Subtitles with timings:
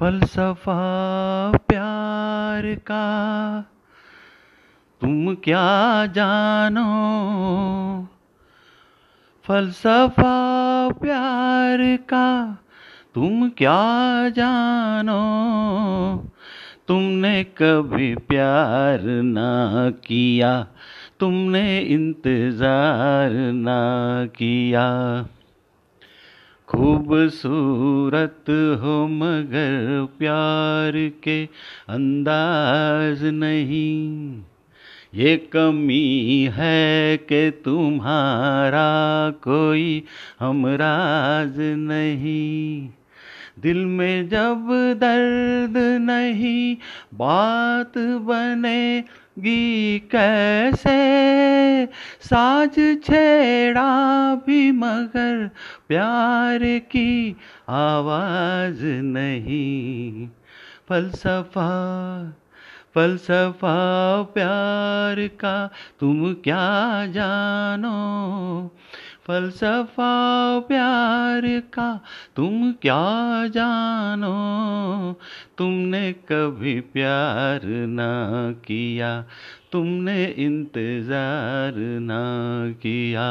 [0.00, 0.76] फलसफा
[1.68, 3.06] प्यार का।
[5.00, 6.84] तुम क्या जानो?
[9.44, 10.36] फलसफा
[10.88, 12.58] प्यार का।
[13.14, 15.20] तुम क्या जानो?
[16.88, 20.66] तुमने कभी प्यार ना किया,
[21.20, 23.80] तुमने इंतज़ार ना
[24.26, 24.88] किया।
[26.68, 31.48] खूबसूरत हो मगर प्यार के
[31.88, 34.42] अंदाज नहीं।
[35.14, 40.02] ये कमी है कि तुम्हारा कोई
[40.40, 42.88] हमराज नहीं।
[43.62, 46.76] दिल में जब दर्द नहीं,
[47.14, 51.37] बात बनेगी कैसे?
[52.20, 52.74] साज
[53.04, 55.50] छेड़ा भी मगर
[55.88, 57.36] प्यार की
[57.68, 60.28] आवाज़ नहीं।
[60.88, 61.68] फलसफा
[62.94, 68.27] फलसफा प्यार का तुम क्या जानो?
[69.28, 70.12] फलसफा
[70.60, 71.42] प्यार
[71.74, 72.00] का
[72.36, 74.32] तुम क्या जानो?
[75.58, 79.24] तुमने कभी प्यार ना किया,
[79.72, 82.22] तुमने इंतज़ार ना
[82.72, 83.28] किया।